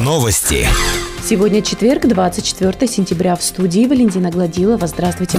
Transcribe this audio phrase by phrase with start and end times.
[0.00, 0.66] Новости.
[1.22, 3.36] Сегодня четверг, 24 сентября.
[3.36, 4.86] В студии Валентина Гладилова.
[4.88, 5.38] Здравствуйте.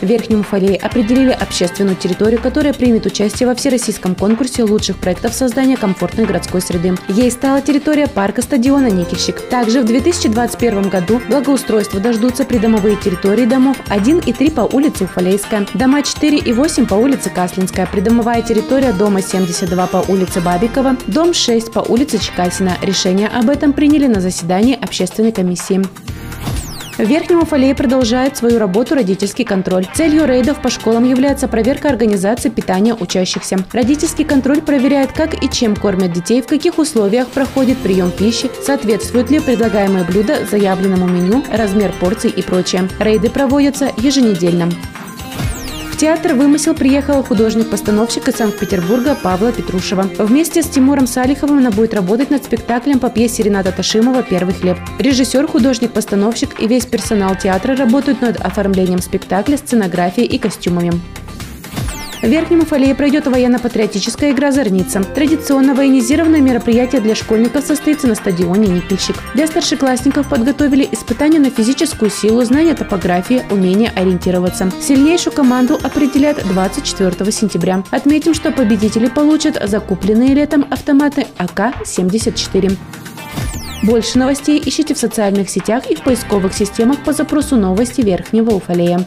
[0.00, 5.76] В Верхнем Уфалее определили общественную территорию, которая примет участие во всероссийском конкурсе лучших проектов создания
[5.76, 6.94] комфортной городской среды.
[7.08, 9.40] Ей стала территория парка стадиона «Никельщик».
[9.48, 15.66] Также в 2021 году благоустройство дождутся придомовые территории домов 1 и 3 по улице Уфалейская,
[15.74, 21.34] дома 4 и 8 по улице Каслинская, придомовая территория дома 72 по улице Бабикова, дом
[21.34, 22.78] 6 по улице Чекасина.
[22.80, 25.82] Решение об этом приняли на заседании общественной комиссии.
[27.00, 29.86] В Верхнем Уфалее продолжает свою работу родительский контроль.
[29.94, 33.56] Целью рейдов по школам является проверка организации питания учащихся.
[33.72, 39.30] Родительский контроль проверяет, как и чем кормят детей, в каких условиях проходит прием пищи, соответствует
[39.30, 42.86] ли предлагаемое блюдо заявленному меню, размер порций и прочее.
[42.98, 44.68] Рейды проводятся еженедельно
[46.00, 50.08] театр «Вымысел» приехал художник-постановщик из Санкт-Петербурга Павла Петрушева.
[50.16, 54.78] Вместе с Тимуром Салиховым она будет работать над спектаклем по пьесе Рената Ташимова «Первый хлеб».
[54.98, 60.92] Режиссер, художник-постановщик и весь персонал театра работают над оформлением спектакля, сценографией и костюмами.
[62.22, 65.02] В Верхнем Уфалее пройдет военно-патриотическая игра «Зорница».
[65.02, 69.16] Традиционно военизированное мероприятие для школьников состоится на стадионе «Никельщик».
[69.34, 74.70] Для старшеклассников подготовили испытания на физическую силу, знание топографии, умение ориентироваться.
[74.82, 77.82] Сильнейшую команду определят 24 сентября.
[77.90, 82.76] Отметим, что победители получат закупленные летом автоматы АК-74.
[83.82, 89.06] Больше новостей ищите в социальных сетях и в поисковых системах по запросу «Новости Верхнего Уфалея».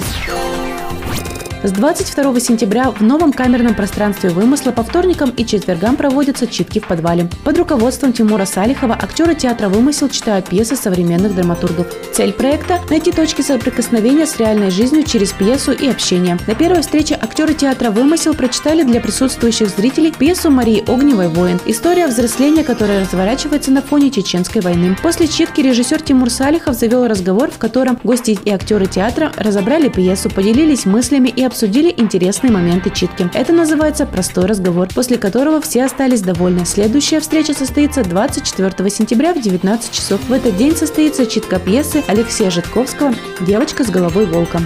[1.63, 6.87] С 22 сентября в новом камерном пространстве вымысла по вторникам и четвергам проводятся читки в
[6.87, 7.29] подвале.
[7.43, 11.85] Под руководством Тимура Салихова актеры театра «Вымысел» читают пьесы современных драматургов.
[12.13, 16.39] Цель проекта– найти точки соприкосновения с реальной жизнью через пьесу и общение.
[16.47, 21.59] На первой встрече актеры театра «Вымысел» прочитали для присутствующих зрителей пьесу Марии Огневой «Воин».
[21.67, 24.97] История взросления, которая разворачивается на фоне Чеченской войны.
[25.03, 30.31] После читки режиссер Тимур Салихов завел разговор, в котором гости и актеры театра разобрали пьесу,
[30.31, 33.29] поделились мыслями и обсудили интересные моменты читки.
[33.33, 36.65] Это называется «Простой разговор», после которого все остались довольны.
[36.65, 40.21] Следующая встреча состоится 24 сентября в 19 часов.
[40.29, 44.61] В этот день состоится читка пьесы Алексея Житковского «Девочка с головой волка».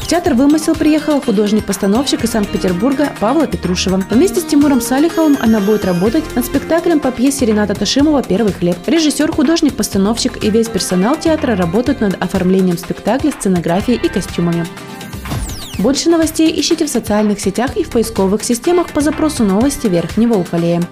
[0.00, 4.00] В театр «Вымысел» приехала художник-постановщик из Санкт-Петербурга Павла Петрушева.
[4.10, 8.76] Вместе с Тимуром Салиховым она будет работать над спектаклем по пьесе Рената Ташимова «Первый хлеб».
[8.86, 14.66] Режиссер, художник-постановщик и весь персонал театра работают над оформлением спектакля, сценографией и костюмами.
[15.78, 20.82] Больше новостей ищите в социальных сетях и в поисковых системах по запросу новости Верхнего Уфалея.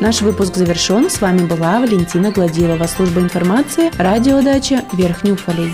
[0.00, 1.08] Наш выпуск завершен.
[1.08, 5.72] С вами была Валентина Гладилова, служба информации, радиодача Верхний Уфалей.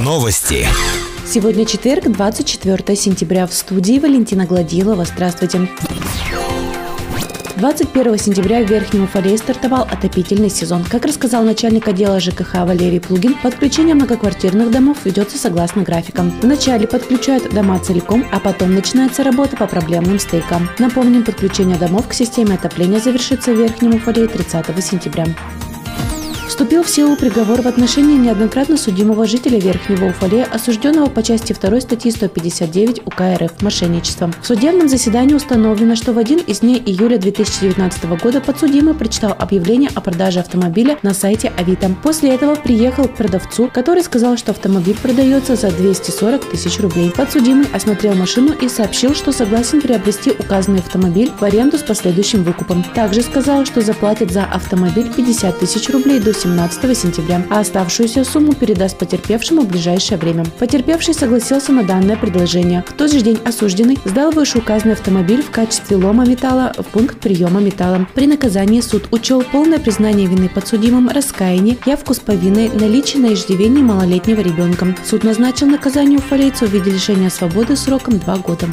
[0.00, 0.66] Новости.
[1.26, 3.46] Сегодня четверг, 24 сентября.
[3.46, 5.04] В студии Валентина Гладилова.
[5.04, 5.68] Здравствуйте.
[7.62, 10.82] 21 сентября в Верхнем Уфалее стартовал отопительный сезон.
[10.82, 16.32] Как рассказал начальник отдела ЖКХ Валерий Плугин, подключение многоквартирных домов ведется согласно графикам.
[16.42, 20.68] Вначале подключают дома целиком, а потом начинается работа по проблемным стейкам.
[20.80, 25.26] Напомним, подключение домов к системе отопления завершится в Верхнем Уфалее 30 сентября.
[26.52, 31.80] Вступил в силу приговор в отношении неоднократно судимого жителя Верхнего Уфалея, осужденного по части 2
[31.80, 34.34] статьи 159 УК РФ «Мошенничеством».
[34.38, 39.88] В судебном заседании установлено, что в один из дней июля 2019 года подсудимый прочитал объявление
[39.94, 41.90] о продаже автомобиля на сайте Авито.
[42.02, 47.10] После этого приехал к продавцу, который сказал, что автомобиль продается за 240 тысяч рублей.
[47.16, 52.84] Подсудимый осмотрел машину и сообщил, что согласен приобрести указанный автомобиль в аренду с последующим выкупом.
[52.94, 58.52] Также сказал, что заплатит за автомобиль 50 тысяч рублей до 17 сентября, а оставшуюся сумму
[58.54, 60.44] передаст потерпевшему в ближайшее время.
[60.58, 62.84] Потерпевший согласился на данное предложение.
[62.88, 67.60] В тот же день осужденный сдал вышеуказанный автомобиль в качестве лома металла в пункт приема
[67.60, 68.08] металла.
[68.14, 73.82] При наказании суд учел полное признание вины подсудимым, раскаяние, явку с повинной, наличие на иждивении
[73.82, 74.96] малолетнего ребенка.
[75.04, 78.66] Суд назначил наказанию уфалейцу в виде лишения свободы сроком 2 года.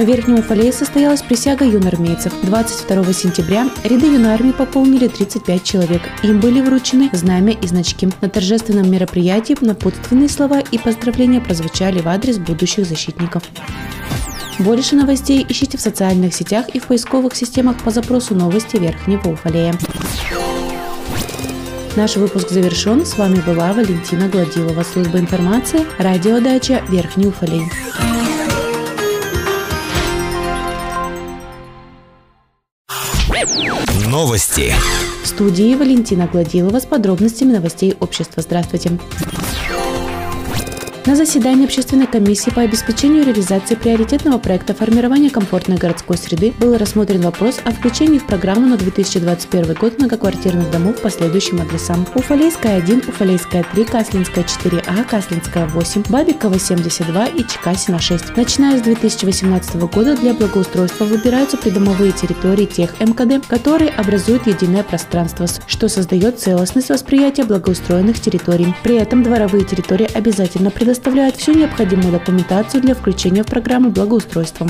[0.00, 2.32] В Верхнем Уфалее состоялась присяга юнормейцев.
[2.44, 6.00] 22 сентября ряды юнармии пополнили 35 человек.
[6.22, 8.08] Им были вручены знамя и значки.
[8.22, 13.42] На торжественном мероприятии напутственные слова и поздравления прозвучали в адрес будущих защитников.
[14.58, 19.74] Больше новостей ищите в социальных сетях и в поисковых системах по запросу новости Верхнего Уфалея.
[21.96, 23.04] Наш выпуск завершен.
[23.04, 27.64] С вами была Валентина Гладилова, служба информации, радиодача Верхний Уфалей.
[34.06, 34.74] Новости.
[35.22, 38.42] В студии Валентина Гладилова с подробностями новостей общества.
[38.42, 38.98] Здравствуйте.
[41.06, 47.22] На заседании общественной комиссии по обеспечению реализации приоритетного проекта формирования комфортной городской среды был рассмотрен
[47.22, 52.06] вопрос о включении в программу на 2021 год многоквартирных домов по следующим адресам.
[52.14, 58.36] Уфалейская 1, Уфалейская 3, Каслинская 4А, Каслинская 8, Бабикова 72 и Чекасина 6.
[58.36, 65.46] Начиная с 2018 года для благоустройства выбираются придомовые территории тех МКД, которые образуют единое пространство,
[65.66, 68.74] что создает целостность восприятия благоустроенных территорий.
[68.82, 74.66] При этом дворовые территории обязательно предоставляют предоставляют всю необходимую документацию для включения в программу благоустройства.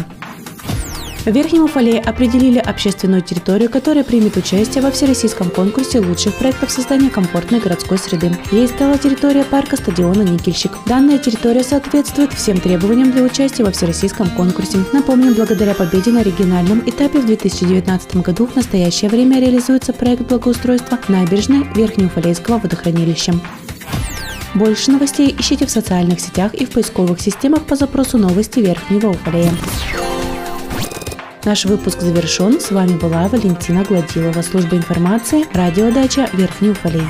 [1.24, 7.08] В Верхнем Уфалее определили общественную территорию, которая примет участие во всероссийском конкурсе лучших проектов создания
[7.08, 8.36] комфортной городской среды.
[8.52, 10.72] Ей стала территория парка стадиона «Никельщик».
[10.84, 14.78] Данная территория соответствует всем требованиям для участия во всероссийском конкурсе.
[14.92, 20.98] Напомним, благодаря победе на региональном этапе в 2019 году в настоящее время реализуется проект благоустройства
[21.08, 23.32] набережной Верхнеуфалейского водохранилища.
[24.54, 29.52] Больше новостей ищите в социальных сетях и в поисковых системах по запросу «Новости Верхнего Уфалея».
[31.44, 32.60] Наш выпуск завершен.
[32.60, 37.06] С вами была Валентина Гладилова, служба информации, радиодача Верхний Уфалей.